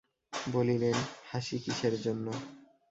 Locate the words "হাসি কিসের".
1.29-1.93